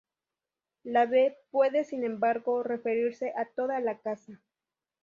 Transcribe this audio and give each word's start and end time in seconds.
La 0.81 1.05
B 1.05 1.37
puede, 1.51 1.83
sin 1.83 2.03
embargo, 2.03 2.63
referirse 2.63 3.33
a 3.37 3.45
toda 3.45 3.79
la 3.81 3.99
casa. 3.99 4.41